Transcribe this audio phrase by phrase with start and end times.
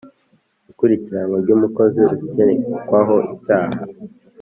[0.71, 3.81] Ikurikiranwa ry umukozi ukekwaho icyaha.